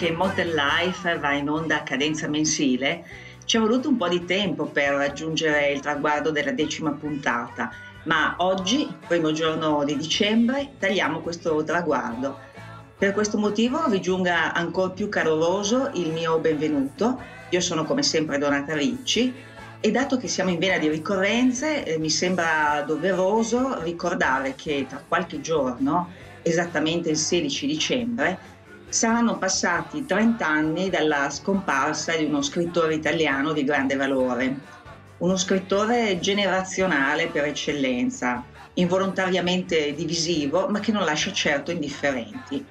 [0.00, 3.04] che Motel Life va in onda a cadenza mensile,
[3.44, 7.70] ci è voluto un po' di tempo per raggiungere il traguardo della decima puntata,
[8.04, 12.38] ma oggi, primo giorno di dicembre, tagliamo questo traguardo.
[12.96, 17.20] Per questo motivo vi giunga ancora più caloroso il mio benvenuto.
[17.50, 19.34] Io sono come sempre Donata Ricci
[19.80, 25.04] e dato che siamo in vena di ricorrenze, eh, mi sembra doveroso ricordare che tra
[25.06, 26.08] qualche giorno,
[26.40, 28.58] esattamente il 16 dicembre,
[28.90, 34.58] saranno passati 30 anni dalla scomparsa di uno scrittore italiano di grande valore,
[35.18, 42.64] uno scrittore generazionale per eccellenza, involontariamente divisivo, ma che non lascia certo indifferenti.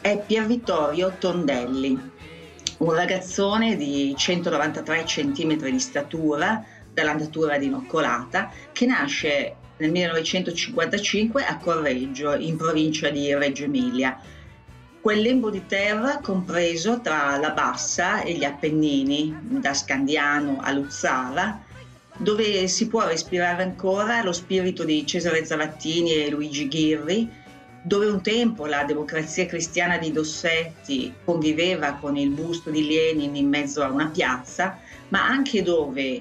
[0.00, 1.98] È Pier Vittorio Tondelli,
[2.78, 12.34] un ragazzone di 193 cm di statura, dall'andatura dinoccolata, che nasce nel 1955 a Correggio,
[12.34, 14.18] in provincia di Reggio Emilia.
[15.00, 21.58] Quel lembo di terra compreso tra la Bassa e gli Appennini, da Scandiano a Luzzara,
[22.18, 27.32] dove si può respirare ancora lo spirito di Cesare Zavattini e Luigi Ghirri,
[27.80, 33.48] dove un tempo la democrazia cristiana di Dossetti conviveva con il busto di Lenin in
[33.48, 34.78] mezzo a una piazza,
[35.08, 36.20] ma anche dove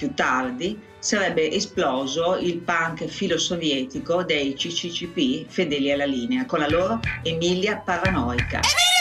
[0.00, 7.00] più tardi sarebbe esploso il punk filosovietico dei CCCP fedeli alla linea, con la loro
[7.22, 8.60] Emilia Paranoica.
[8.62, 8.99] Freddo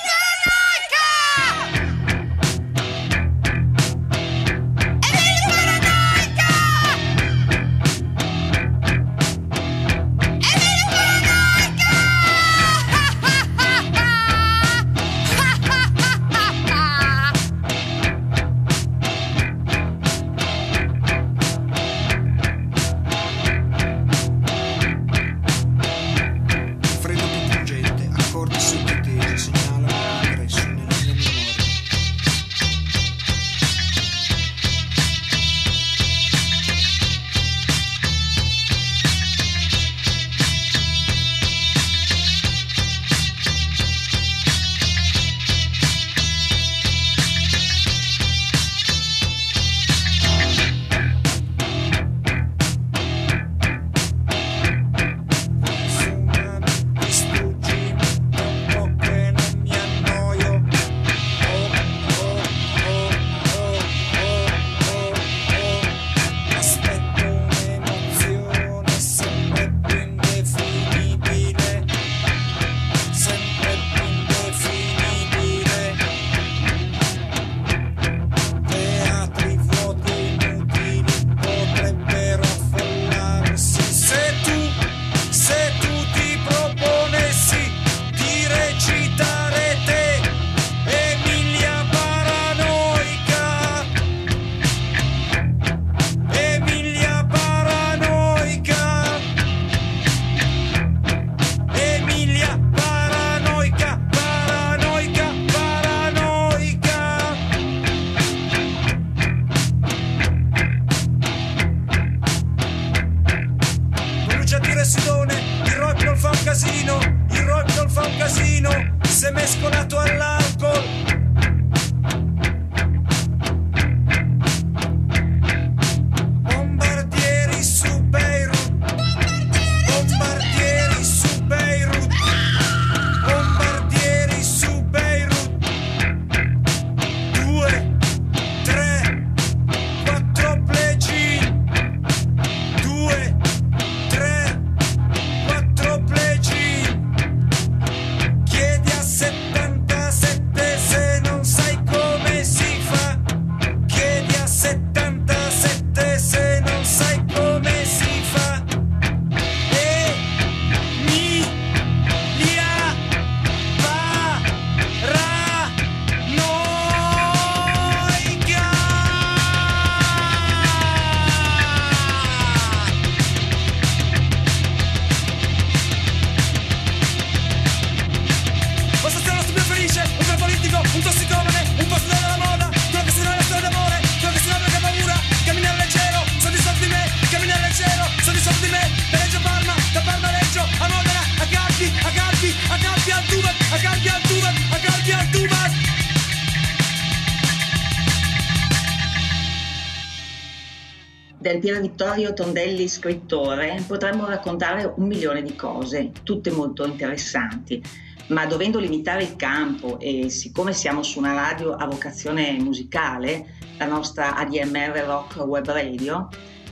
[201.60, 207.84] Del Pier Vittorio Tondelli scrittore potremmo raccontare un milione di cose, tutte molto interessanti.
[208.28, 213.88] ma dovendo limitare il campo e siccome siamo su una radio a vocazione musicale, la
[213.88, 216.30] nostra ADMR Rock Web Radio,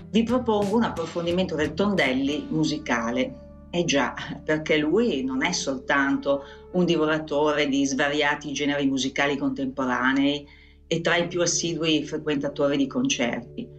[0.10, 3.68] vi propongo un approfondimento del Tondelli musicale.
[3.69, 4.13] Eh già,
[4.45, 6.44] perché lui non è soltanto
[6.74, 10.48] un divoratore di svariati generi musicali contemporanei
[10.88, 13.76] e tra i più assidui frequentatori di concerti.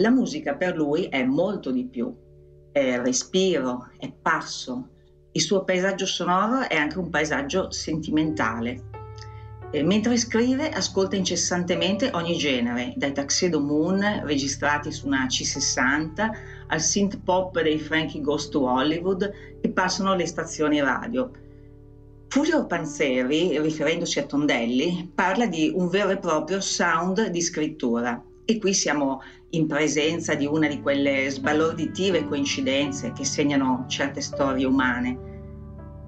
[0.00, 2.14] La musica per lui è molto di più,
[2.70, 4.90] è respiro, è passo,
[5.32, 8.82] il suo paesaggio sonoro è anche un paesaggio sentimentale.
[9.72, 16.30] E mentre scrive ascolta incessantemente ogni genere, dai Tuxedo Moon registrati su una C60
[16.68, 19.28] al synth pop dei Frankie Ghost to Hollywood
[19.60, 21.28] che passano alle stazioni radio.
[22.28, 28.58] Fulvio Panzeri, riferendosi a Tondelli, parla di un vero e proprio sound di scrittura e
[28.58, 35.18] qui siamo in presenza di una di quelle sbalorditive coincidenze che segnano certe storie umane.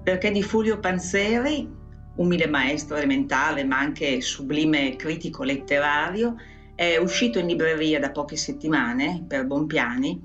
[0.03, 1.69] Perché di Fulvio Panzeri,
[2.15, 6.35] umile maestro elementare ma anche sublime critico letterario,
[6.73, 10.19] è uscito in libreria da poche settimane per Bompiani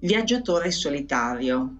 [0.00, 1.76] Viaggiatore solitario,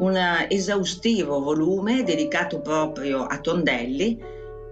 [0.00, 0.18] un
[0.50, 4.20] esaustivo volume dedicato proprio a Tondelli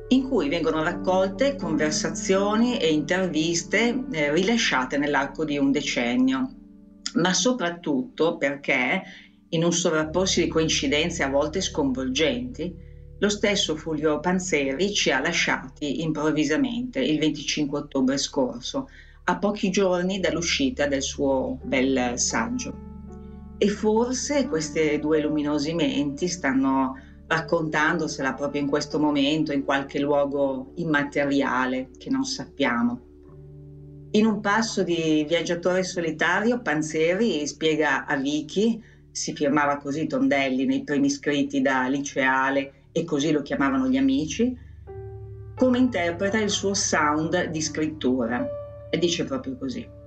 [0.08, 6.50] in cui vengono raccolte conversazioni e interviste eh, rilasciate nell'arco di un decennio,
[7.14, 9.02] ma soprattutto perché,
[9.50, 12.74] in un sovrapporsi di coincidenze a volte sconvolgenti,
[13.20, 18.88] lo stesso Fulvio Panzeri ci ha lasciati improvvisamente il 25 ottobre scorso,
[19.24, 22.86] a pochi giorni dall'uscita del suo bel saggio.
[23.58, 26.94] E forse queste due luminosi menti stanno
[27.28, 33.00] raccontandosela proprio in questo momento, in qualche luogo immateriale che non sappiamo.
[34.12, 40.82] In un passo di viaggiatore solitario, Panzeri spiega a Vicky, si firmava così Tondelli nei
[40.82, 44.56] primi scritti da liceale e così lo chiamavano gli amici,
[45.54, 48.46] come interpreta il suo sound di scrittura.
[48.90, 49.97] E dice proprio così.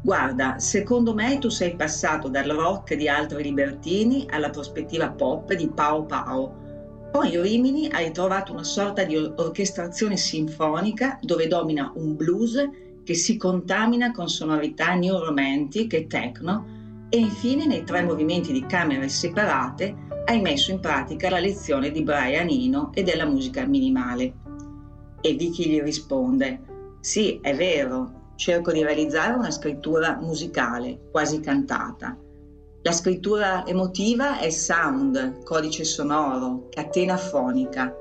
[0.00, 5.68] Guarda, secondo me tu sei passato dal rock di altri libertini alla prospettiva pop di
[5.68, 6.64] Pao Pao.
[7.10, 12.68] Poi in Rimini hai trovato una sorta di orchestrazione sinfonica dove domina un blues
[13.02, 15.16] che si contamina con sonorità new
[15.72, 16.74] e techno
[17.08, 22.02] e infine nei tre movimenti di camere separate hai messo in pratica la lezione di
[22.02, 24.34] Brian Eno e della musica minimale.
[25.20, 26.60] E Vicky gli risponde,
[27.00, 32.16] sì, è vero, cerco di realizzare una scrittura musicale, quasi cantata.
[32.82, 37.92] La scrittura emotiva è sound, codice sonoro, catena fonica.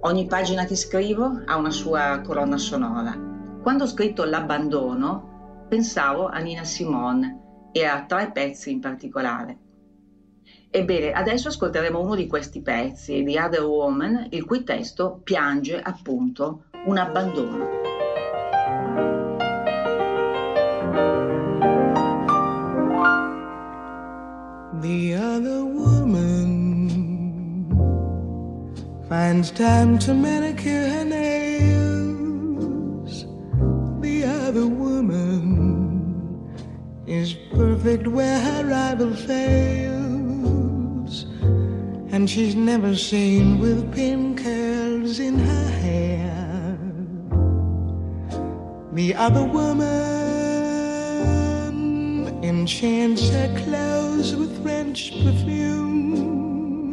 [0.00, 3.14] Ogni pagina che scrivo ha una sua colonna sonora.
[3.60, 9.58] Quando ho scritto L'abbandono, pensavo a Nina Simone e a tre pezzi in particolare.
[10.70, 16.64] Ebbene, adesso ascolteremo uno di questi pezzi di Other Woman, il cui testo piange appunto
[16.86, 17.77] un abbandono.
[24.80, 26.28] The other woman
[29.08, 31.66] finds time to manicure her nails.
[34.00, 36.54] The other woman
[37.08, 40.06] is perfect where her rival fails.
[42.12, 46.78] And she's never seen with pin curls in her hair.
[48.92, 49.88] The other woman
[52.44, 56.90] enchants her clothes with French perfume.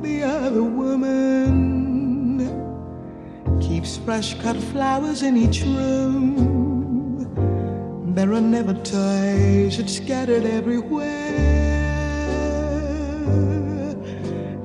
[0.00, 2.48] The other woman
[3.60, 7.34] keeps fresh cut flowers in each room.
[8.14, 11.34] There are never toys, it's scattered everywhere.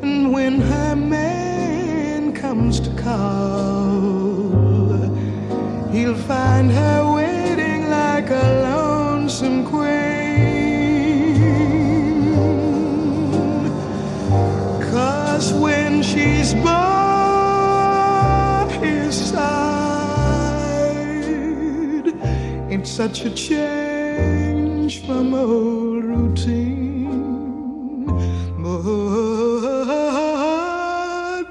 [0.02, 4.48] And when her man comes to call,
[5.92, 7.01] he'll find her
[23.08, 28.06] such a change from old routine.
[28.62, 28.84] But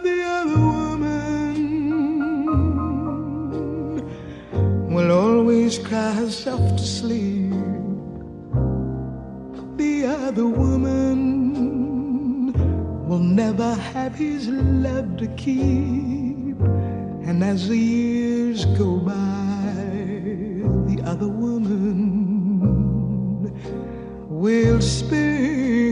[0.07, 1.57] the other woman
[4.95, 7.51] will always cry herself to sleep.
[9.77, 12.53] The other woman
[13.09, 16.61] will never have his love to keep.
[17.27, 19.50] And as the years go by,
[21.01, 22.61] the other woman
[24.29, 25.90] will spend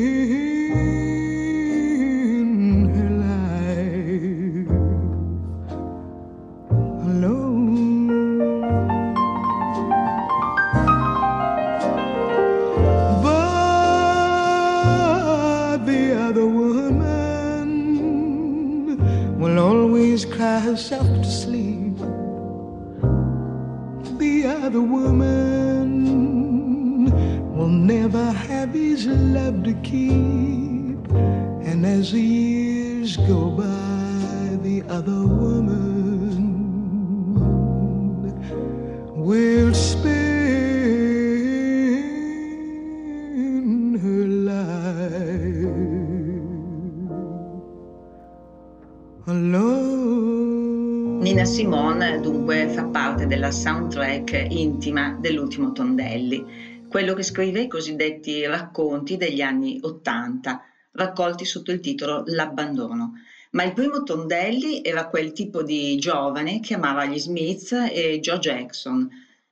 [53.48, 60.60] della soundtrack intima dell'ultimo Tondelli, quello che scrive i cosiddetti racconti degli anni Ottanta,
[60.92, 63.14] raccolti sotto il titolo L'abbandono.
[63.52, 68.38] Ma il primo Tondelli era quel tipo di giovane che amava gli Smith e Joe
[68.38, 69.08] Jackson.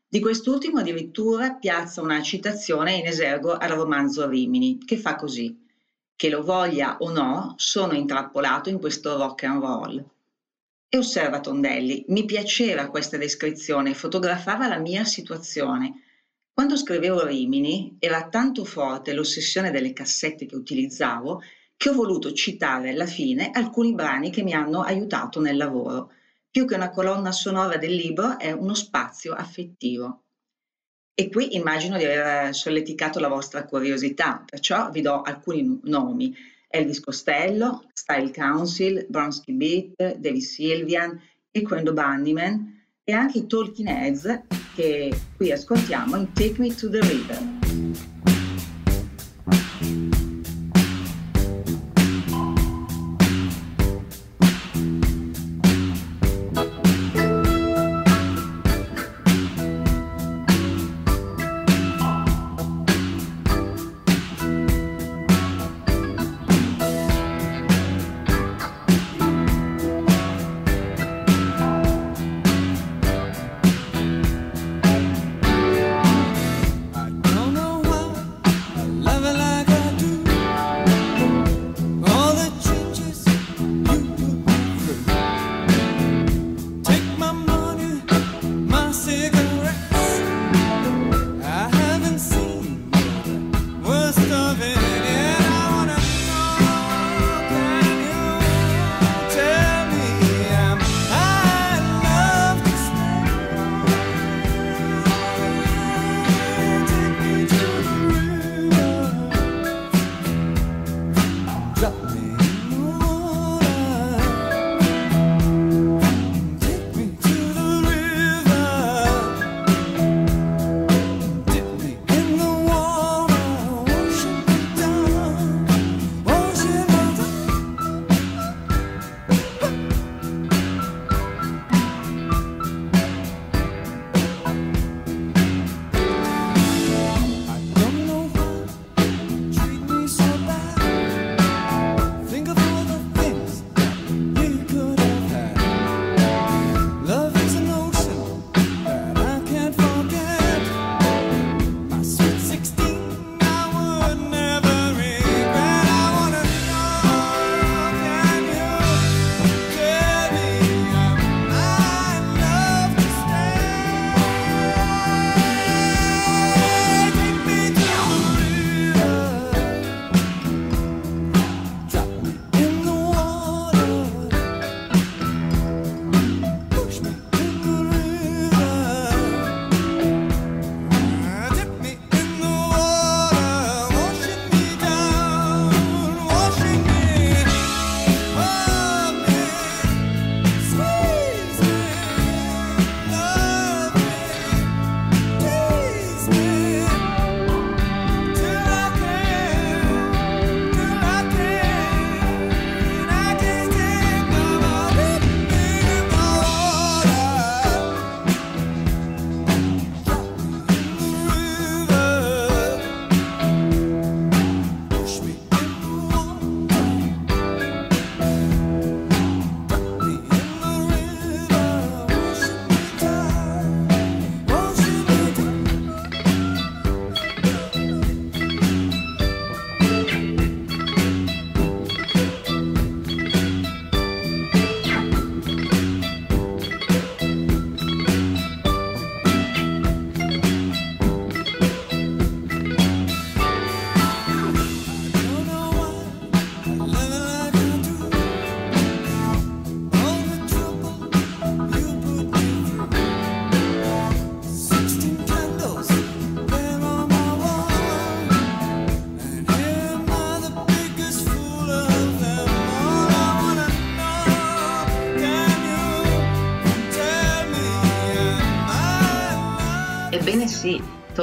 [0.06, 5.58] Di quest'ultimo addirittura piazza una citazione in esergo al romanzo Rimini, che fa così.
[6.14, 10.04] Che lo voglia o no, sono intrappolato in questo rock and roll.
[10.88, 16.02] E osserva Tondelli, mi piaceva questa descrizione, fotografava la mia situazione.
[16.52, 21.42] Quando scrivevo Rimini era tanto forte l'ossessione delle cassette che utilizzavo
[21.76, 26.12] che ho voluto citare alla fine alcuni brani che mi hanno aiutato nel lavoro.
[26.50, 30.22] Più che una colonna sonora del libro è uno spazio affettivo.
[31.14, 36.34] E qui immagino di aver solleticato la vostra curiosità, perciò vi do alcuni nomi.
[36.76, 41.20] Elvis Costello, Style Council, Bronsky Beat, David Sylvian,
[41.56, 44.42] e Quendo Bunnyman e anche i Talking Heads
[44.74, 47.55] che qui ascoltiamo in Take Me to the River.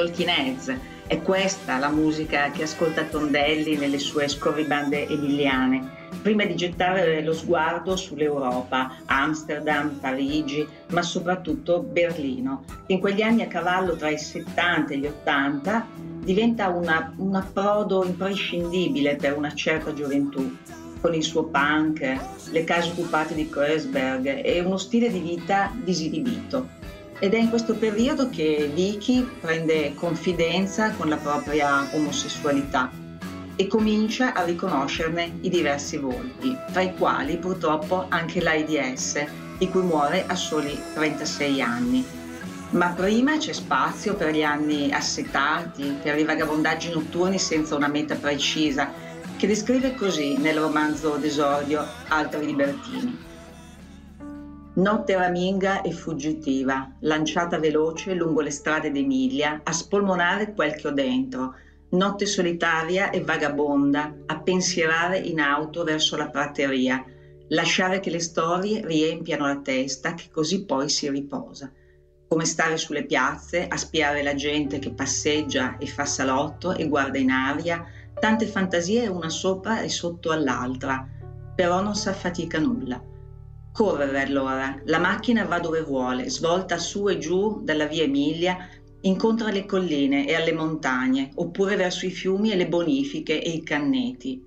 [0.03, 0.79] Talking.
[1.07, 7.33] È questa la musica che ascolta Tondelli nelle sue scorribande emiliane prima di gettare lo
[7.33, 14.93] sguardo sull'Europa, Amsterdam, Parigi, ma soprattutto Berlino, in quegli anni a cavallo tra i 70
[14.93, 15.87] e gli 80
[16.23, 20.55] diventa una, un approdo imprescindibile per una certa gioventù,
[21.01, 22.17] con il suo punk,
[22.51, 26.82] le case occupate di Kreuzberg e uno stile di vita disinibito.
[27.23, 32.91] Ed è in questo periodo che Vicky prende confidenza con la propria omosessualità
[33.55, 39.23] e comincia a riconoscerne i diversi volti, tra i quali purtroppo anche l'AIDS,
[39.57, 42.05] di cui muore a soli 36 anni.
[42.71, 48.15] Ma prima c'è spazio per gli anni assetati, per i vagabondaggi notturni senza una meta
[48.15, 48.91] precisa,
[49.37, 53.31] che descrive così nel romanzo d'esordio Altri libertini.
[54.75, 60.91] Notte raminga e fuggitiva, lanciata veloce lungo le strade d'Emilia, a spolmonare quel che ho
[60.91, 61.53] dentro,
[61.89, 67.05] notte solitaria e vagabonda, a pensierare in auto verso la prateria,
[67.49, 71.71] lasciare che le storie riempiano la testa che così poi si riposa.
[72.27, 77.19] Come stare sulle piazze, a spiare la gente che passeggia e fa salotto e guarda
[77.19, 77.85] in aria,
[78.19, 81.07] tante fantasie una sopra e sotto all'altra,
[81.53, 83.11] però non s'affatica nulla.
[83.73, 88.55] Correre allora, la macchina va dove vuole, svolta su e giù dalla via Emilia
[89.01, 93.63] incontra le colline e alle montagne, oppure verso i fiumi e le bonifiche e i
[93.63, 94.39] canneti.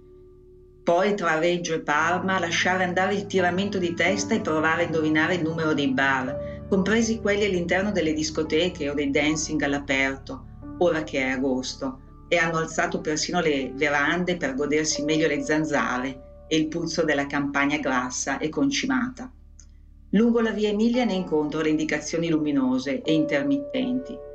[0.81, 5.35] Poi tra Reggio e Parma lasciare andare il tiramento di testa e provare a indovinare
[5.35, 10.45] il numero dei bar, compresi quelli all'interno delle discoteche o dei dancing all'aperto,
[10.79, 16.26] ora che è agosto, e hanno alzato persino le verande per godersi meglio le zanzare
[16.49, 19.31] e il puzzo della campagna grassa e concimata.
[20.11, 24.27] Lungo la via Emilia ne incontro le indicazioni luminose e intermittenti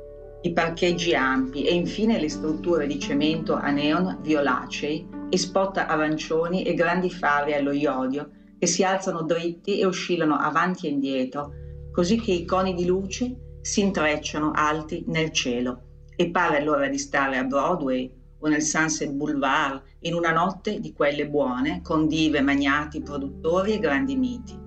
[0.44, 6.64] i parcheggi ampi e infine le strutture di cemento a neon violacei e spot arancioni
[6.64, 11.52] e grandi fari allo iodio che si alzano dritti e oscillano avanti e indietro,
[11.92, 15.82] così che i coni di luce si intrecciano alti nel cielo
[16.16, 18.10] e pare allora di stare a Broadway
[18.42, 23.78] o nel Sunset Boulevard in una notte di quelle buone con dive, magnati, produttori e
[23.78, 24.60] grandi miti.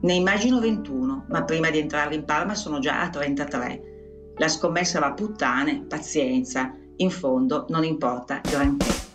[0.00, 3.96] Ne immagino 21, ma prima di entrare in Parma sono già a 33
[4.38, 9.07] la scommessa va puttane, pazienza, in fondo non importa granché.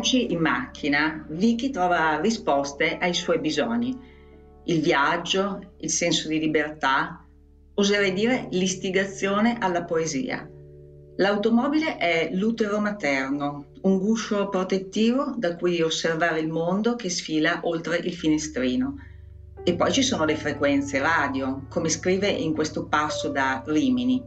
[0.00, 3.94] Viaggi in macchina, Vicky trova risposte ai suoi bisogni.
[4.64, 7.22] Il viaggio, il senso di libertà,
[7.74, 10.48] oserei dire l'istigazione alla poesia.
[11.16, 17.98] L'automobile è l'utero materno, un guscio protettivo da cui osservare il mondo che sfila oltre
[17.98, 18.94] il finestrino.
[19.62, 24.22] E poi ci sono le frequenze radio, come scrive in questo passo da Rimini.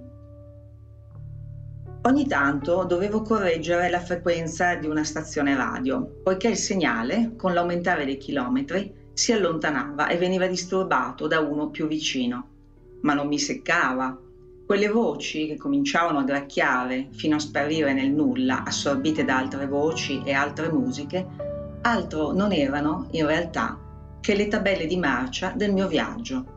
[2.05, 8.03] Ogni tanto dovevo correggere la frequenza di una stazione radio, poiché il segnale, con l'aumentare
[8.03, 12.47] dei chilometri, si allontanava e veniva disturbato da uno più vicino.
[13.03, 14.19] Ma non mi seccava.
[14.65, 20.21] Quelle voci che cominciavano a gracchiare fino a sparire nel nulla, assorbite da altre voci
[20.25, 21.25] e altre musiche,
[21.83, 23.79] altro non erano, in realtà,
[24.19, 26.52] che le tabelle di marcia del mio viaggio.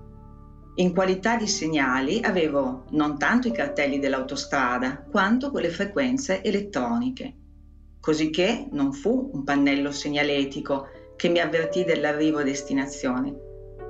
[0.78, 7.34] In qualità di segnali avevo non tanto i cartelli dell'autostrada quanto quelle frequenze elettroniche.
[7.98, 13.34] Cosicché non fu un pannello segnaletico che mi avvertì dell'arrivo a destinazione,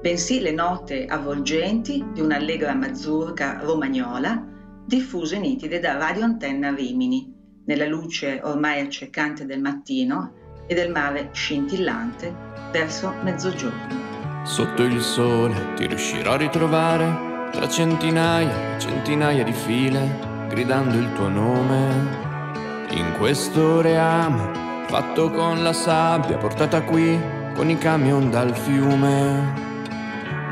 [0.00, 4.54] bensì le note avvolgenti di un'allegra mazurka romagnola
[4.86, 10.34] diffuse nitide da Radio Antenna Rimini, nella luce ormai accecante del mattino
[10.68, 12.32] e del mare scintillante
[12.70, 14.05] verso mezzogiorno.
[14.46, 21.12] Sotto il sole ti riuscirò a ritrovare tra centinaia e centinaia di file, gridando il
[21.14, 22.24] tuo nome.
[22.90, 27.20] In questo reame, fatto con la sabbia portata qui
[27.54, 29.52] con i camion dal fiume.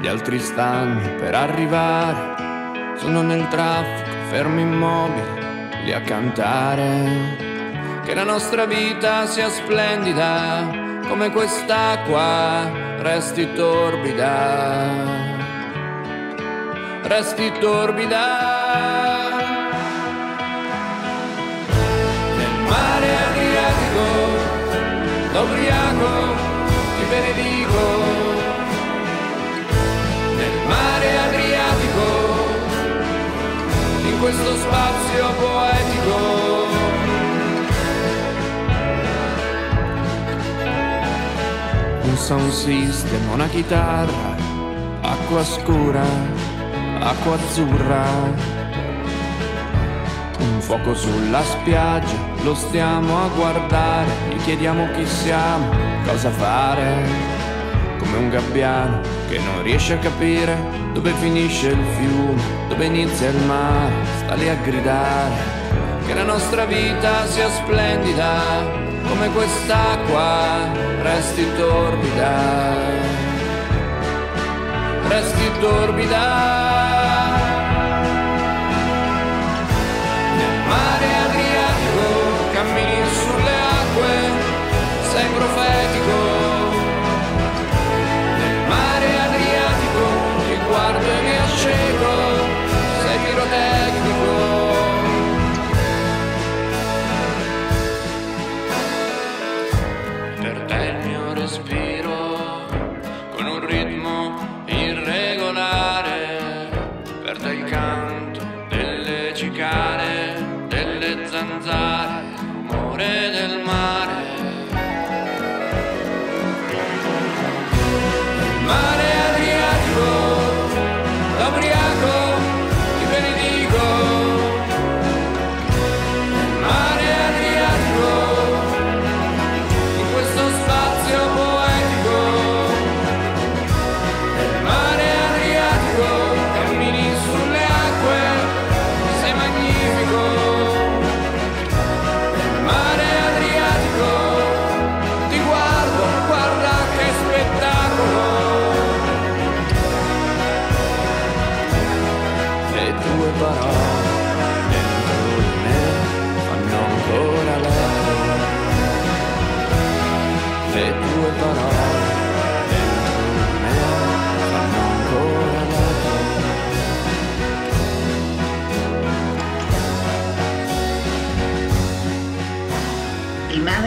[0.01, 8.03] Gli altri stanno per arrivare, sono nel traffico, fermi immobili, lì a cantare.
[8.05, 14.89] Che la nostra vita sia splendida come quest'acqua resti torbida,
[17.03, 18.25] resti torbida.
[22.39, 24.07] Nel mare Adriatico,
[25.35, 26.13] l'ubriaco,
[26.97, 27.83] ti benedico.
[30.39, 32.07] Nel mare Adriatico,
[34.09, 36.54] in questo spazio poetico.
[42.25, 44.35] Sound system, una chitarra,
[45.03, 46.03] acqua scura,
[47.01, 48.07] acqua azzurra,
[50.39, 55.69] un fuoco sulla spiaggia, lo stiamo a guardare, gli chiediamo chi siamo,
[56.07, 57.05] cosa fare,
[57.99, 60.57] come un gabbiano che non riesce a capire
[60.95, 65.35] dove finisce il fiume, dove inizia il mare, sta lì a gridare,
[66.07, 72.35] che la nostra vita sia splendida come quest'acqua resti torbida,
[75.09, 76.54] resti torbida.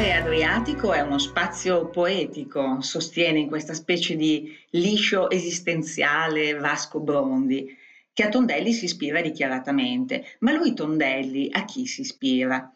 [0.07, 7.75] Mare Adriatico è uno spazio poetico, sostiene in questa specie di liscio esistenziale Vasco Brondi,
[8.13, 10.37] che a Tondelli si ispira dichiaratamente.
[10.39, 12.73] Ma lui Tondelli a chi si ispira?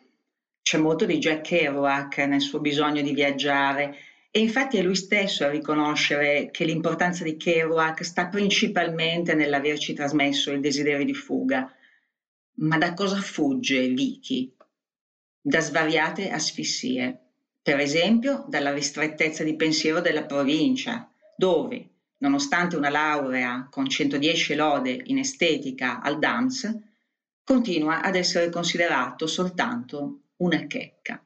[0.62, 3.96] C'è molto di Jack Kerouac nel suo bisogno di viaggiare
[4.30, 10.52] e infatti è lui stesso a riconoscere che l'importanza di Kerouac sta principalmente nell'averci trasmesso
[10.52, 11.74] il desiderio di fuga.
[12.56, 14.54] Ma da cosa fugge Vicky?
[15.44, 17.21] Da svariate asfissie.
[17.64, 25.00] Per esempio, dalla ristrettezza di pensiero della provincia, dove, nonostante una laurea con 110 lode
[25.04, 26.76] in estetica al DAMS,
[27.44, 31.24] continua ad essere considerato soltanto una checca.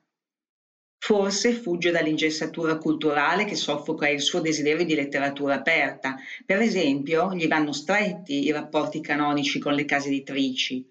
[0.97, 6.17] Forse fugge dall'ingessatura culturale che soffoca il suo desiderio di letteratura aperta.
[6.45, 10.85] Per esempio, gli vanno stretti i rapporti canonici con le case editrici.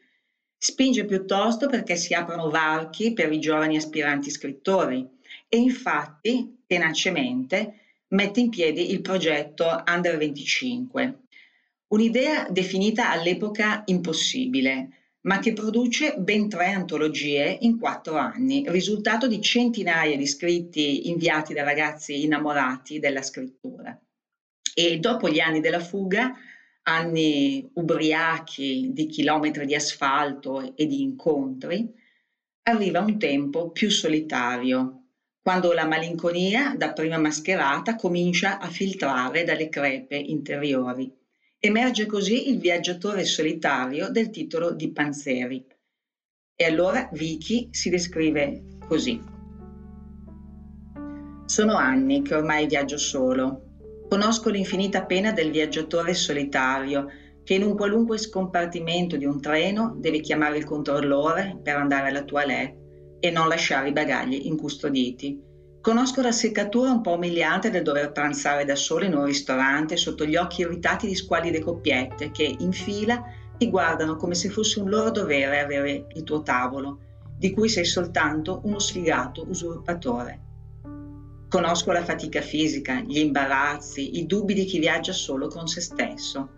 [0.56, 5.06] Spinge piuttosto perché si aprono varchi per i giovani aspiranti scrittori
[5.48, 11.18] e infatti, tenacemente, mette in piedi il progetto Under 25.
[11.88, 14.88] Un'idea definita all'epoca impossibile,
[15.22, 21.54] ma che produce ben tre antologie in quattro anni, risultato di centinaia di scritti inviati
[21.54, 23.98] da ragazzi innamorati della scrittura.
[24.74, 26.34] E dopo gli anni della fuga,
[26.82, 31.88] anni ubriachi di chilometri di asfalto e di incontri,
[32.62, 35.03] arriva un tempo più solitario,
[35.44, 41.22] quando la malinconia, dapprima mascherata, comincia a filtrare dalle crepe interiori
[41.64, 45.64] Emerge così il viaggiatore solitario del titolo di Panzeri.
[46.54, 49.18] E allora Vicky si descrive così.
[51.46, 53.62] Sono anni che ormai viaggio solo.
[54.10, 57.06] Conosco l'infinita pena del viaggiatore solitario
[57.42, 62.24] che in un qualunque scompartimento di un treno deve chiamare il controllore per andare alla
[62.24, 62.83] toilette
[63.24, 65.40] e non lasciare i bagagli incustoditi
[65.80, 70.24] Conosco la seccatura un po' umiliante del dover pranzare da solo in un ristorante sotto
[70.24, 73.22] gli occhi irritati di squallide coppiette che, in fila,
[73.58, 77.00] ti guardano come se fosse un loro dovere avere il tuo tavolo,
[77.36, 80.40] di cui sei soltanto uno sfigato usurpatore.
[81.50, 86.48] Conosco la fatica fisica, gli imbarazzi, i dubbi di chi viaggia solo con se stesso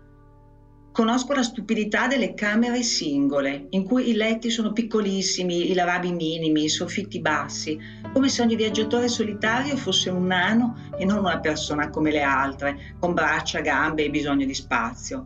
[0.97, 6.63] Conosco la stupidità delle camere singole, in cui i letti sono piccolissimi, i lavabili minimi,
[6.63, 7.77] i soffitti bassi,
[8.11, 12.95] come se ogni viaggiatore solitario fosse un nano e non una persona come le altre,
[12.99, 15.23] con braccia, gambe e bisogno di spazio.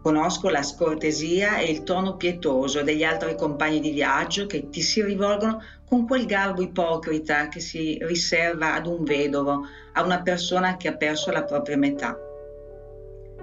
[0.00, 5.02] Conosco la scortesia e il tono pietoso degli altri compagni di viaggio che ti si
[5.02, 10.86] rivolgono con quel garbo ipocrita che si riserva ad un vedovo, a una persona che
[10.86, 12.16] ha perso la propria metà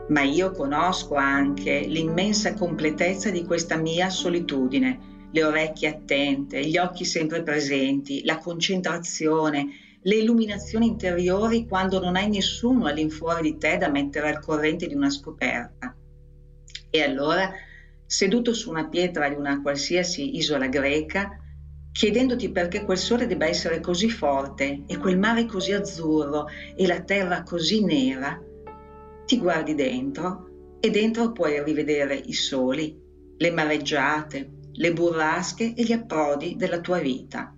[0.08, 7.06] ma io conosco anche l'immensa completezza di questa mia solitudine, le orecchie attente, gli occhi
[7.06, 9.68] sempre presenti, la concentrazione,
[10.02, 14.94] le illuminazioni interiori quando non hai nessuno all'infuori di te da mettere al corrente di
[14.94, 15.96] una scoperta.
[16.90, 17.52] E allora,
[18.06, 21.40] seduto su una pietra di una qualsiasi isola greca,
[21.92, 27.02] chiedendoti perché quel sole debba essere così forte e quel mare così azzurro e la
[27.02, 28.40] terra così nera,
[29.26, 33.00] ti guardi dentro e dentro puoi rivedere i soli,
[33.38, 37.56] le mareggiate, le burrasche e gli approdi della tua vita.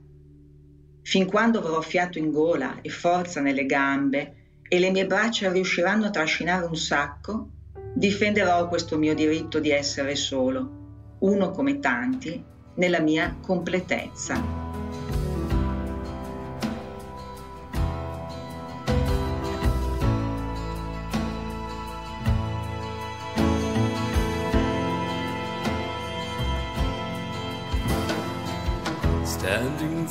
[1.02, 6.06] Fin quando avrò fiato in gola e forza nelle gambe e le mie braccia riusciranno
[6.06, 7.50] a trascinare un sacco,
[7.94, 12.44] difenderò questo mio diritto di essere solo, uno come tanti,
[12.76, 14.65] nella mia completezza.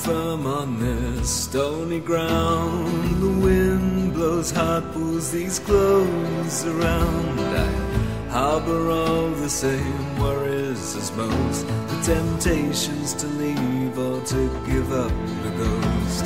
[0.05, 7.41] Firm on this stony ground, the wind blows hot, pulls these clothes around.
[7.41, 14.93] I harbor all the same worries as most the temptations to leave or to give
[14.93, 16.25] up the ghost.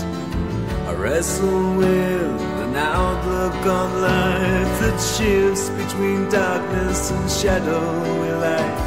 [0.88, 8.79] I wrestle with an outlook on life that shifts between darkness and shadowy light.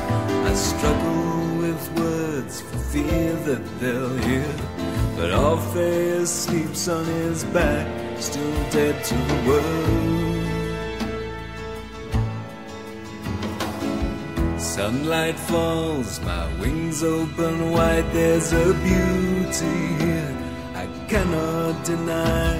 [0.49, 4.80] I struggle with words for fear that they'll hear.
[5.21, 7.87] But Orpheus sleeps on his back,
[8.19, 10.19] still dead to the world.
[14.59, 20.35] Sunlight falls, my wings open wide, there's a beauty here
[20.73, 22.59] I cannot deny.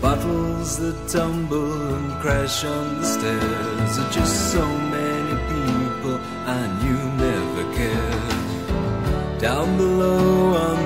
[0.00, 6.18] bottles that tumble and crash on the stairs are just so many people
[6.58, 9.38] I knew never cared.
[9.38, 10.85] Down below on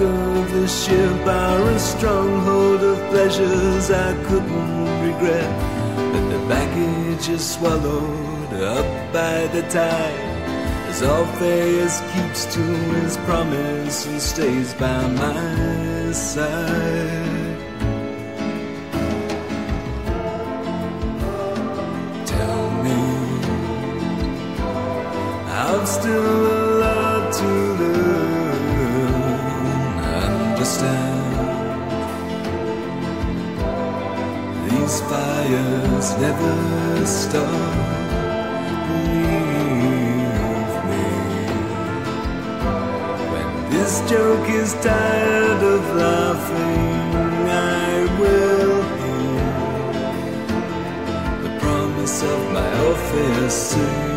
[0.00, 5.52] of the ship are stronghold of pleasures I couldn't regret.
[6.12, 10.32] But the baggage is swallowed up by the tide.
[10.88, 17.58] As Orpheus keeps to his promise and stays by my side.
[22.26, 23.00] Tell me,
[25.48, 26.61] I'm still
[36.18, 37.74] never stop.
[38.88, 39.94] Believe
[40.90, 41.06] me.
[43.32, 47.14] When this joke is tired of laughing,
[47.48, 49.50] I will hear
[51.42, 54.11] the promise of my office soon.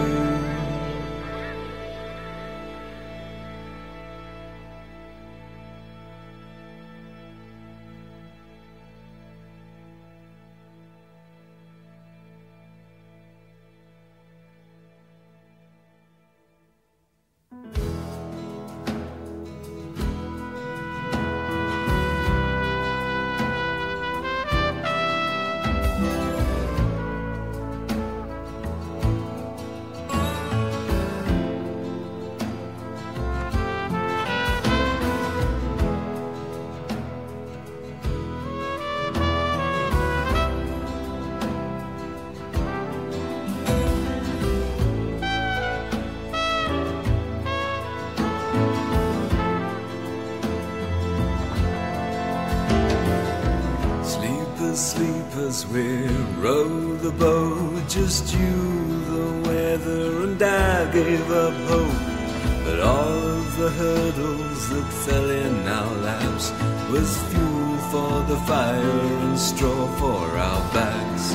[54.75, 56.07] Sleepers, sleepers, we
[56.43, 62.65] row the boat, just you, the weather, and I gave up hope.
[62.65, 63.07] But all
[63.37, 66.51] of the hurdles that fell in our laps
[66.91, 71.33] was fuel for the fire and straw for our backs.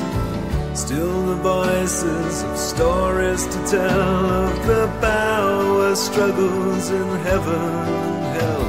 [0.79, 4.01] Still the voices of stories to tell
[4.45, 8.65] of the power struggles in heaven and hell.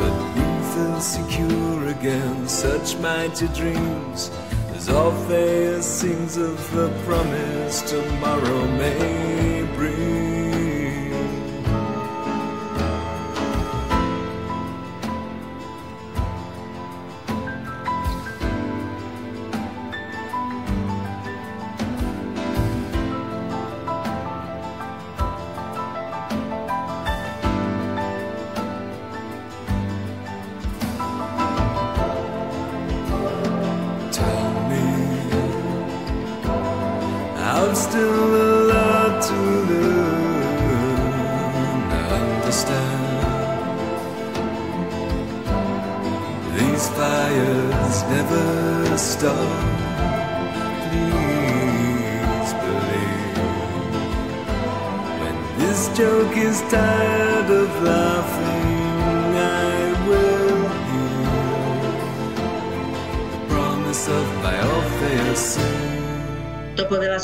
[0.00, 0.42] But we
[0.74, 1.65] feel secure
[2.06, 4.30] against such mighty dreams
[4.76, 10.35] as Orpheus sings of the promise tomorrow may bring.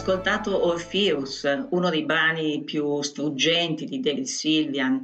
[0.03, 5.01] Ascoltato Orpheus, uno dei brani più struggenti di David Sylvian,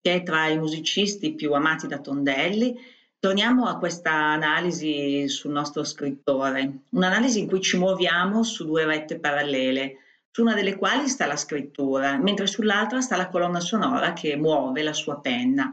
[0.00, 2.74] che è tra i musicisti più amati da Tondelli,
[3.18, 9.18] torniamo a questa analisi sul nostro scrittore, un'analisi in cui ci muoviamo su due rette
[9.20, 9.96] parallele,
[10.30, 14.82] su una delle quali sta la scrittura, mentre sull'altra sta la colonna sonora che muove
[14.82, 15.70] la sua penna.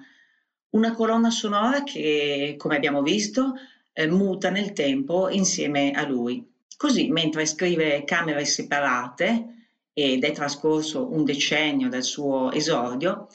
[0.72, 3.54] Una colonna sonora che, come abbiamo visto,
[3.94, 6.46] eh, muta nel tempo insieme a lui.
[6.78, 9.56] Così, mentre scrive Camere separate,
[9.94, 13.28] ed è trascorso un decennio dal suo esordio,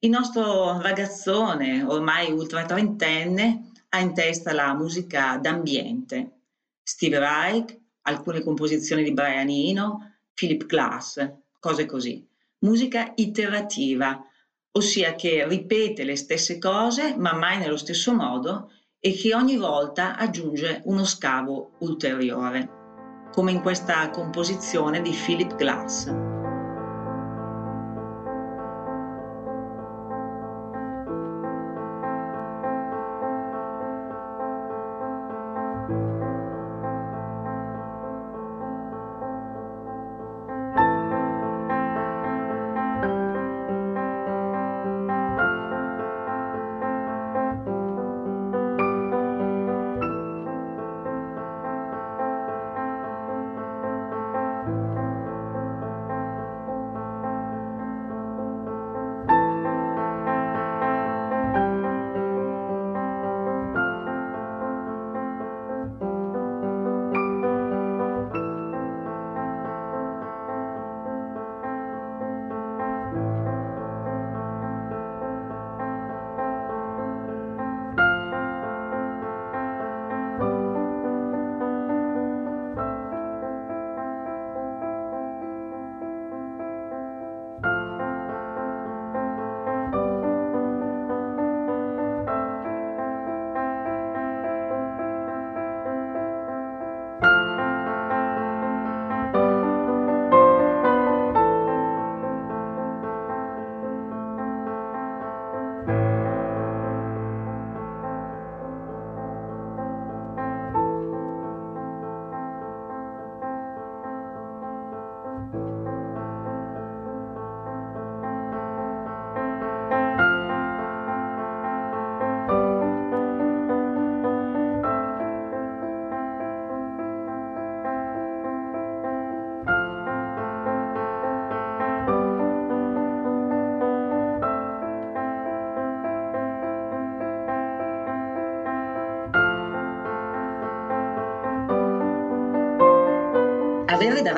[0.00, 6.30] il nostro ragazzone, ormai ultra trentenne, ha in testa la musica d'ambiente.
[6.82, 11.28] Steve Reich, alcune composizioni di Brian Eno, Philip Glass,
[11.58, 12.24] cose così.
[12.58, 14.24] Musica iterativa,
[14.72, 18.70] ossia che ripete le stesse cose, ma mai nello stesso modo,
[19.00, 22.75] e che ogni volta aggiunge uno scavo ulteriore,
[23.36, 26.35] come in questa composizione di Philip Glass.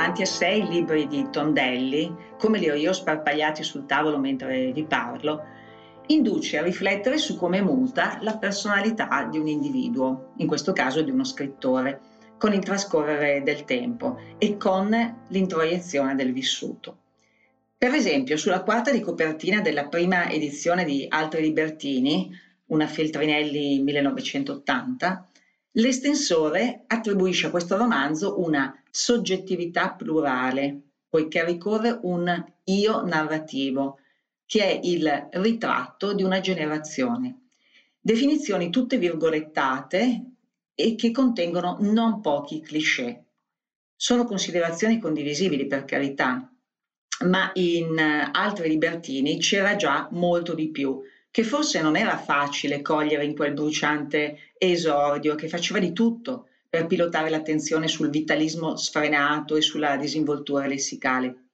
[0.09, 4.73] Davanti a sé i libri di Tondelli, come li ho io sparpagliati sul tavolo mentre
[4.73, 5.45] vi parlo,
[6.07, 11.11] induce a riflettere su come muta la personalità di un individuo, in questo caso di
[11.11, 12.01] uno scrittore,
[12.39, 14.89] con il trascorrere del tempo e con
[15.29, 16.97] l'introiezione del vissuto.
[17.77, 22.31] Per esempio, sulla quarta di copertina della prima edizione di Altri Libertini,
[22.69, 25.28] una Feltrinelli 1980,
[25.79, 34.01] L'estensore attribuisce a questo romanzo una soggettività plurale, poiché ricorre un io narrativo,
[34.45, 37.51] che è il ritratto di una generazione.
[38.01, 40.25] Definizioni tutte virgolettate
[40.75, 43.25] e che contengono non pochi cliché.
[43.95, 46.53] Sono considerazioni condivisibili per carità,
[47.27, 47.99] ma in
[48.33, 51.01] altri libertini c'era già molto di più,
[51.31, 56.87] che forse non era facile cogliere in quel bruciante esordio che faceva di tutto per
[56.87, 61.45] pilotare l'attenzione sul vitalismo sfrenato e sulla disinvoltura lessicale.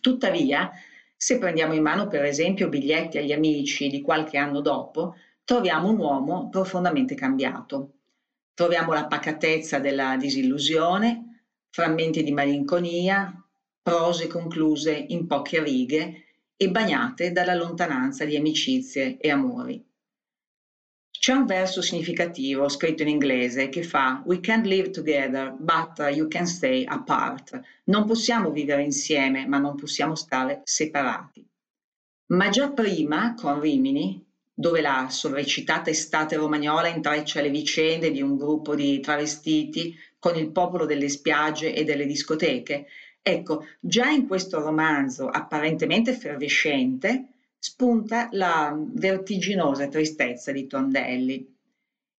[0.00, 0.70] Tuttavia,
[1.16, 5.14] se prendiamo in mano per esempio biglietti agli amici di qualche anno dopo,
[5.44, 7.92] troviamo un uomo profondamente cambiato.
[8.54, 13.32] Troviamo la pacatezza della disillusione, frammenti di malinconia,
[13.82, 16.24] prose concluse in poche righe
[16.60, 19.82] e bagnate dalla lontananza di amicizie e amori.
[21.08, 26.26] C'è un verso significativo scritto in inglese che fa We can't live together, but you
[26.26, 27.60] can stay apart.
[27.84, 31.46] Non possiamo vivere insieme, ma non possiamo stare separati.
[32.26, 38.36] Ma già prima, con Rimini, dove la sovrecitata estate romagnola intreccia le vicende di un
[38.36, 42.86] gruppo di travestiti con il popolo delle spiagge e delle discoteche,
[43.30, 47.26] Ecco, già in questo romanzo apparentemente effervescente
[47.58, 51.54] spunta la vertiginosa tristezza di Tondelli.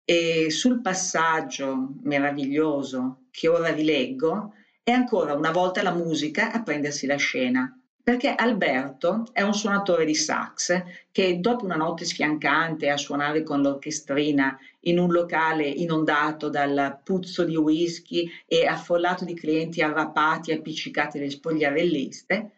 [0.06, 4.54] E sul passaggio meraviglioso che ora vi leggo
[4.84, 10.06] è ancora una volta la musica a prendersi la scena perché Alberto è un suonatore
[10.06, 16.50] di sax che dopo una notte sfiancante a suonare con l'orchestrina in un locale inondato
[16.50, 22.52] dal puzzo di whisky e affollato di clienti arrapati e appiccicati alle spogliarelliste,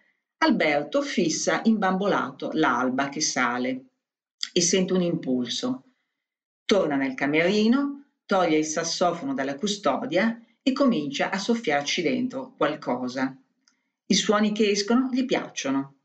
[0.43, 3.85] Alberto fissa imbambolato l'alba che sale
[4.53, 5.83] e sente un impulso.
[6.65, 13.35] Torna nel camerino, toglie il sassofono dalla custodia e comincia a soffiarci dentro qualcosa.
[14.11, 15.99] I suoni che escono gli piacciono.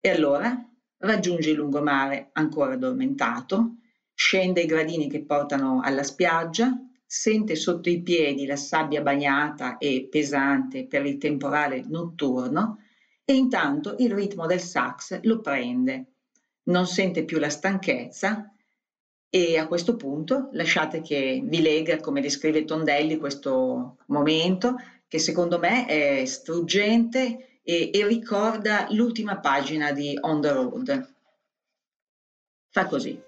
[0.00, 3.76] E allora raggiunge il lungomare ancora addormentato,
[4.12, 10.08] scende i gradini che portano alla spiaggia, sente sotto i piedi la sabbia bagnata e
[10.10, 12.78] pesante per il temporale notturno
[13.24, 16.14] e intanto il ritmo del sax lo prende.
[16.64, 18.52] Non sente più la stanchezza
[19.28, 24.74] e a questo punto lasciate che vi lega, come descrive Tondelli, questo momento
[25.06, 31.14] che secondo me è struggente e, e ricorda l'ultima pagina di On the Road.
[32.70, 33.20] Fa così.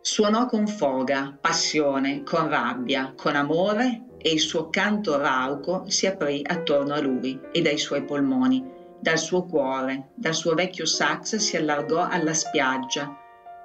[0.00, 6.42] Suonò con foga, passione, con rabbia, con amore e il suo canto rauco si aprì
[6.44, 8.80] attorno a lui e dai suoi polmoni.
[9.00, 13.16] Dal suo cuore, dal suo vecchio sax si allargò alla spiaggia.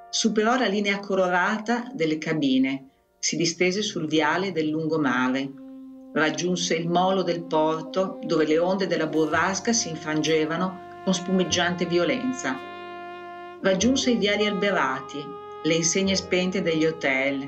[0.10, 2.90] Superò la linea colorata delle cabine,
[3.20, 5.67] si distese sul viale del lungomare,
[6.18, 12.58] Raggiunse il molo del porto dove le onde della burrasca si infrangevano con spumeggiante violenza.
[13.62, 15.24] Raggiunse i viali alberati,
[15.62, 17.48] le insegne spente degli hotel,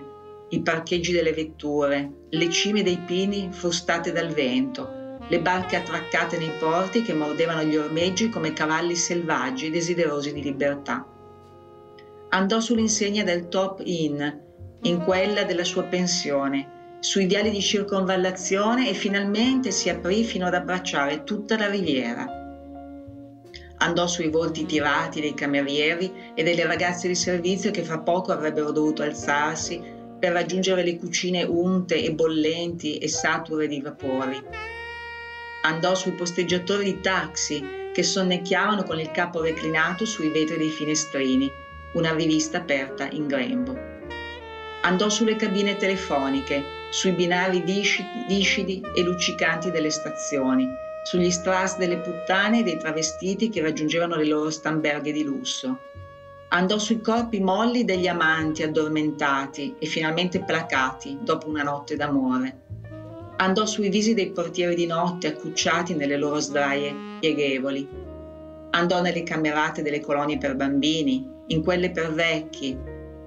[0.50, 6.52] i parcheggi delle vetture, le cime dei pini frustate dal vento, le barche attraccate nei
[6.60, 11.04] porti che mordevano gli ormeggi come cavalli selvaggi desiderosi di libertà.
[12.30, 14.22] Andò sull'insegna del Top Inn,
[14.84, 20.54] in quella della sua pensione, sui viali di circonvallazione e finalmente si aprì fino ad
[20.54, 22.28] abbracciare tutta la riviera.
[23.78, 28.72] Andò sui volti tirati dei camerieri e delle ragazze di servizio che fra poco avrebbero
[28.72, 29.82] dovuto alzarsi
[30.20, 34.44] per raggiungere le cucine unte e bollenti e sature di vapori.
[35.64, 41.50] Andò sui posteggiatori di taxi che sonnecchiavano con il capo reclinato sui vetri dei finestrini,
[41.94, 43.78] una rivista aperta in grembo.
[44.82, 50.68] Andò sulle cabine telefoniche sui binari viscidi e luccicanti delle stazioni,
[51.04, 55.80] sugli strass delle puttane e dei travestiti che raggiungevano le loro stamberghe di lusso.
[56.50, 62.62] Andò sui corpi molli degli amanti addormentati e finalmente placati dopo una notte d'amore.
[63.38, 67.88] Andò sui visi dei portieri di notte accucciati nelle loro sdraie pieghevoli.
[68.72, 72.78] Andò nelle camerate delle colonie per bambini, in quelle per vecchi,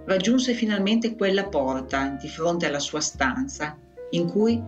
[0.05, 3.76] raggiunse finalmente quella porta di fronte alla sua stanza
[4.11, 4.62] in cui,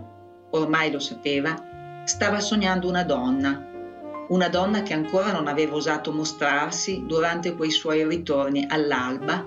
[0.51, 3.73] ormai lo sapeva, stava sognando una donna,
[4.29, 9.45] una donna che ancora non aveva osato mostrarsi durante quei suoi ritorni all'alba,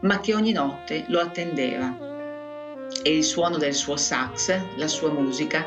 [0.00, 1.96] ma che ogni notte lo attendeva.
[3.02, 5.66] E il suono del suo sax, la sua musica,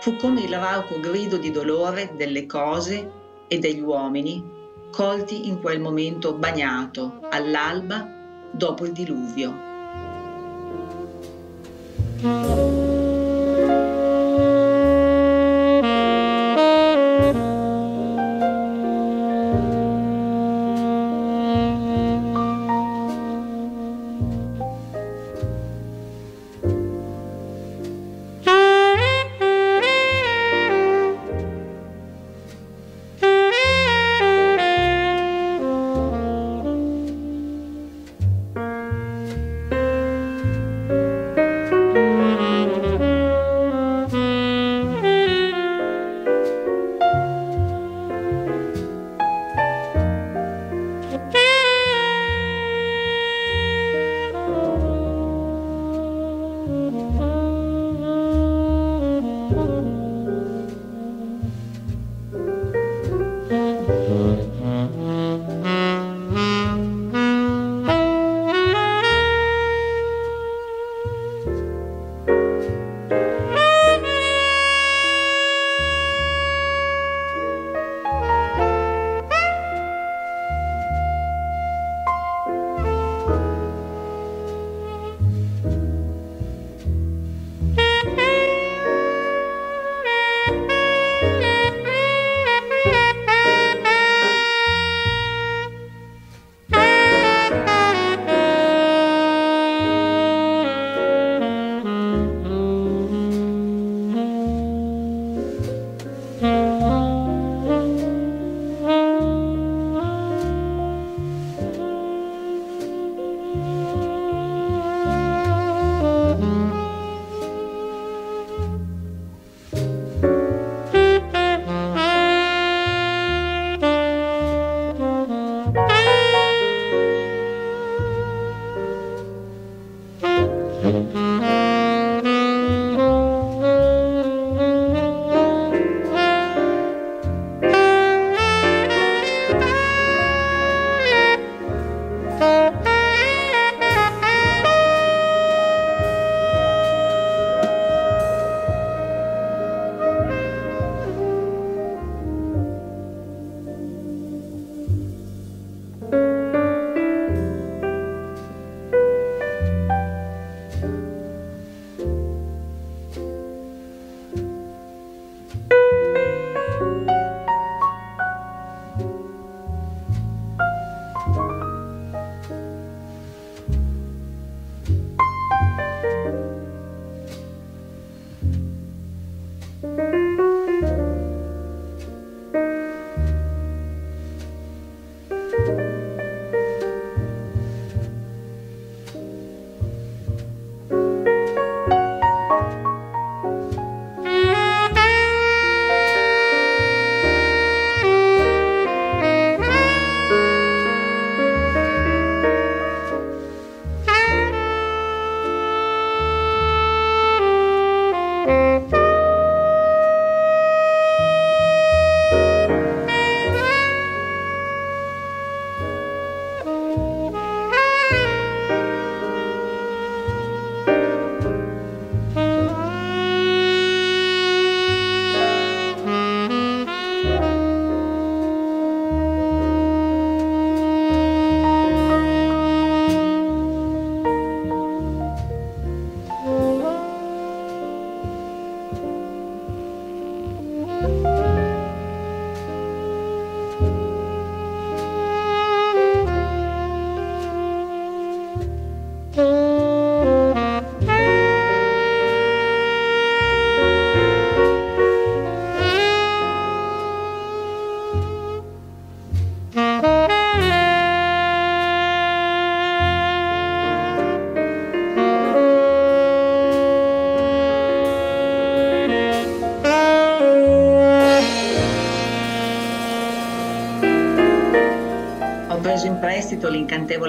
[0.00, 3.10] fu come il rauco grido di dolore delle cose
[3.48, 8.20] e degli uomini colti in quel momento bagnato all'alba
[8.52, 9.70] dopo il diluvio.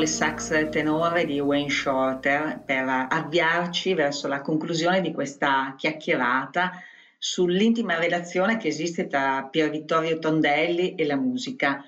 [0.04, 6.72] L'incantevole sax tenore di Wayne Shorter per avviarci verso la conclusione di questa chiacchierata
[7.18, 11.84] sull'intima relazione che esiste tra Pier Vittorio Tondelli e la musica.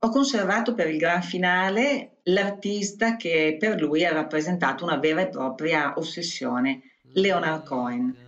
[0.00, 5.28] Ho conservato per il gran finale l'artista che per lui ha rappresentato una vera e
[5.28, 6.80] propria ossessione,
[7.12, 8.21] Leonard Cohen.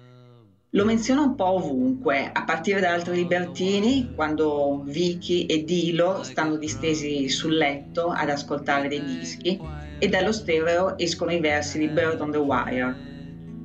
[0.75, 6.57] Lo menziono un po' ovunque, a partire da altri libertini, quando Vicky e Dilo stanno
[6.57, 9.57] distesi sul letto ad ascoltare dei dischi
[10.01, 12.97] e dallo stereo escono i versi di Bird on the Wire.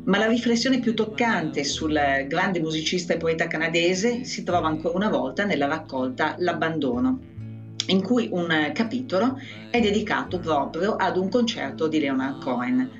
[0.03, 5.09] Ma la riflessione più toccante sul grande musicista e poeta canadese si trova ancora una
[5.09, 7.19] volta nella raccolta L'abbandono,
[7.87, 9.35] in cui un capitolo
[9.71, 12.98] è dedicato proprio ad un concerto di Leonard Cohen.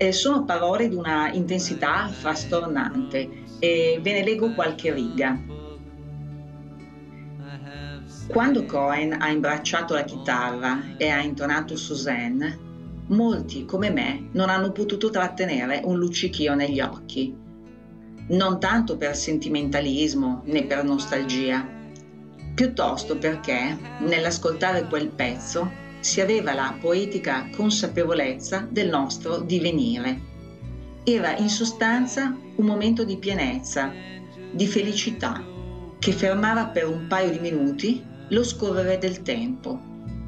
[0.00, 3.28] Eh, sono parole di una intensità frastornante
[3.58, 5.36] e ve ne leggo qualche riga.
[8.28, 12.56] Quando Cohen ha imbracciato la chitarra e ha intonato Suzanne,
[13.08, 17.34] molti come me non hanno potuto trattenere un luccichio negli occhi.
[18.28, 21.66] Non tanto per sentimentalismo né per nostalgia,
[22.54, 30.20] piuttosto perché nell'ascoltare quel pezzo si aveva la poetica consapevolezza del nostro divenire.
[31.04, 33.92] Era in sostanza un momento di pienezza,
[34.52, 35.44] di felicità,
[35.98, 39.80] che fermava per un paio di minuti lo scorrere del tempo,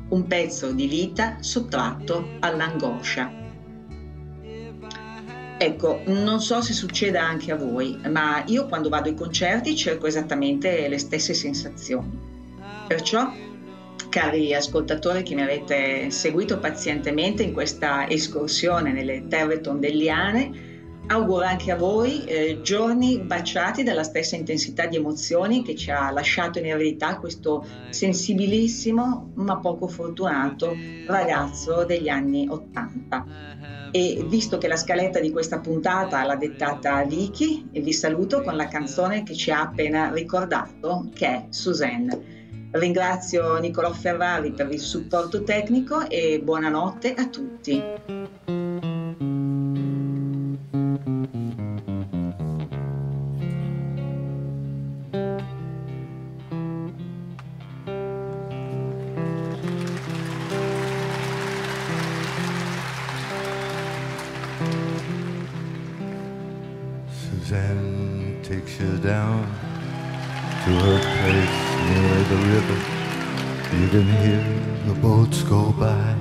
[0.08, 3.38] un pezzo di vita sottratto all'angoscia.
[5.62, 10.06] Ecco, non so se succeda anche a voi, ma io quando vado ai concerti cerco
[10.06, 12.18] esattamente le stesse sensazioni.
[12.86, 13.30] Perciò,
[14.10, 20.68] cari ascoltatori che mi avete seguito pazientemente in questa escursione nelle terre tondelliane,
[21.10, 26.08] Auguro anche a voi eh, giorni baciati dalla stessa intensità di emozioni che ci ha
[26.12, 30.72] lasciato in eredità questo sensibilissimo ma poco fortunato
[31.08, 33.26] ragazzo degli anni Ottanta.
[33.90, 38.68] E visto che la scaletta di questa puntata l'ha dettata Vicky, vi saluto con la
[38.68, 42.39] canzone che ci ha appena ricordato, che è Suzanne.
[42.72, 47.82] Ringrazio Nicolò Ferrari per il supporto tecnico e buonanotte a tutti.
[69.02, 69.44] down
[70.64, 72.78] to her place near the river.
[73.80, 74.44] You can hear
[74.86, 76.14] the boats go by.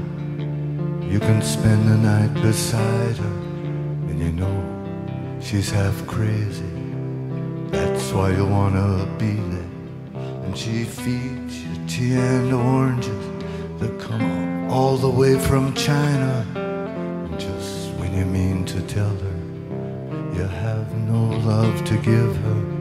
[1.14, 3.36] You can spend the night beside her,
[4.10, 4.58] and you know
[5.42, 6.74] she's half crazy.
[7.72, 9.72] That's why you wanna be there.
[10.44, 13.26] And she feeds you tea and oranges
[13.80, 16.46] that come all the way from China.
[16.56, 19.40] And just when you mean to tell her
[20.36, 22.79] you have no love to give her,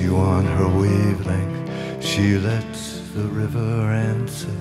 [0.00, 2.04] you on her wavelength.
[2.04, 4.56] She lets the river answer.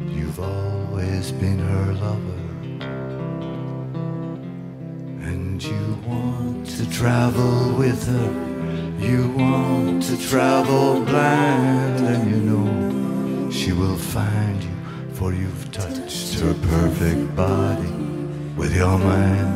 [0.00, 2.42] You've always been her lover.
[5.28, 8.30] And you want to travel with her.
[8.98, 14.76] You want to travel blind, and you know she will find you,
[15.14, 17.92] for you've touched her perfect body
[18.56, 19.53] with your mind.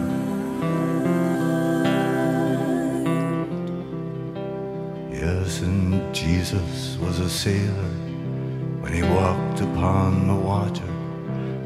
[6.48, 7.90] Jesus was a sailor
[8.80, 10.90] when he walked upon the water,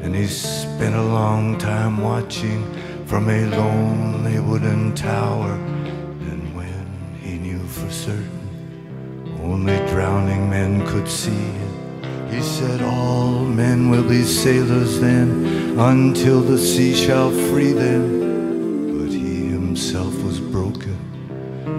[0.01, 2.61] and he spent a long time watching
[3.05, 5.53] from a lonely wooden tower.
[5.53, 13.39] And when he knew for certain only drowning men could see him, he said, All
[13.39, 18.99] men will be sailors then until the sea shall free them.
[18.99, 20.97] But he himself was broken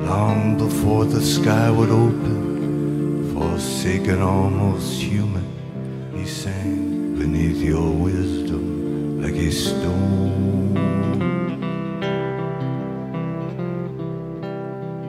[0.07, 2.54] long before the sky would open
[3.35, 5.45] forsaken, almost human,
[6.14, 10.76] he sang beneath your wisdom like a stone.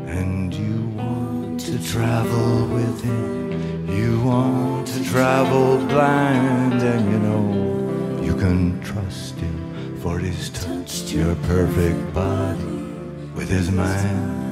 [0.08, 8.24] And you want to travel with him, you want to travel blind, and you know
[8.24, 12.64] you can trust him, for he's touched your perfect body
[13.36, 14.45] with his mind.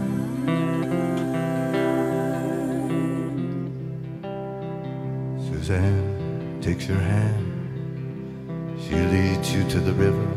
[5.73, 8.79] Suzanne takes your hand.
[8.79, 10.29] She leads you to the river.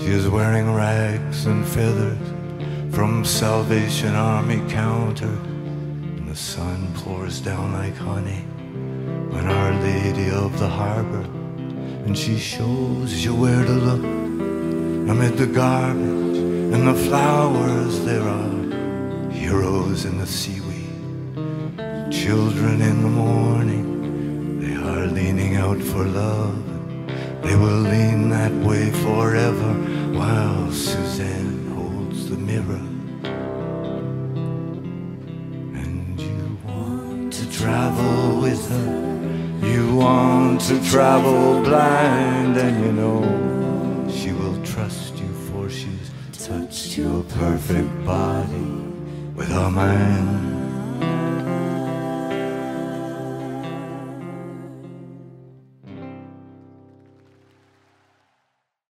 [0.00, 2.18] She is wearing rags and feathers
[2.94, 5.36] from Salvation Army counter.
[6.16, 8.44] And the sun pours down like honey
[9.36, 11.26] on Our Lady of the Harbor.
[12.06, 14.04] And she shows you where to look
[15.10, 16.38] amid the garbage
[16.74, 19.30] and the flowers there are.
[19.32, 21.02] heroes in the seaweed,
[22.12, 23.83] children in the morning,
[24.98, 26.56] are leaning out for love.
[27.42, 29.72] They will lean that way forever
[30.18, 32.84] while Suzanne holds the mirror.
[35.82, 43.20] And you want to travel with her, you want to travel blind, and you know
[44.10, 46.10] she will trust you for she's
[46.46, 48.70] touched your perfect body
[49.34, 50.43] with her mind.